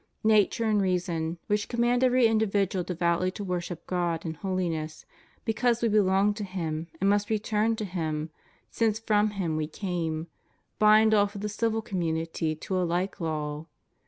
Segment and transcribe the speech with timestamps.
[0.23, 5.05] Nature and reason, which command every individual devoutly to worship God in holiness,
[5.45, 8.31] because we belong to Him and must return to Him
[8.71, 10.25] since from Him we came,
[10.79, 13.67] bind also the civil community by a hke law.